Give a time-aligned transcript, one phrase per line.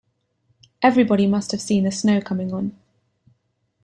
[0.81, 2.75] Everybody must have seen the snow coming on.